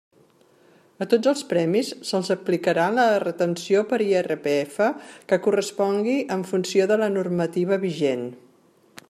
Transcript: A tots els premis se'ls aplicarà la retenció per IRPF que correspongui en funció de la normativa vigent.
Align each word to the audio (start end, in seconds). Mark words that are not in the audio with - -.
A 1.05 1.07
tots 1.09 1.29
els 1.31 1.43
premis 1.51 1.91
se'ls 2.11 2.31
aplicarà 2.35 2.85
la 2.95 3.05
retenció 3.25 3.83
per 3.93 4.01
IRPF 4.07 4.81
que 5.33 5.41
correspongui 5.49 6.17
en 6.39 6.49
funció 6.55 6.89
de 6.95 6.99
la 7.05 7.13
normativa 7.21 7.81
vigent. 7.87 8.27